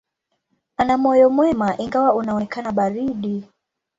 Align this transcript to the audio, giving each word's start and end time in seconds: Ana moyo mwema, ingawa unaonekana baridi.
Ana 0.77 0.95
moyo 1.01 1.27
mwema, 1.35 1.69
ingawa 1.83 2.13
unaonekana 2.13 2.71
baridi. 2.71 3.43